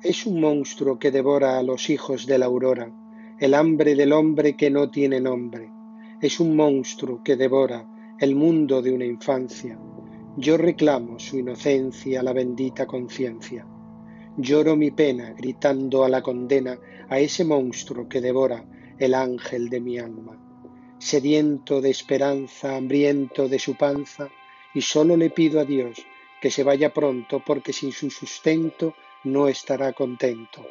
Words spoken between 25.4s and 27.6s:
a Dios que se vaya pronto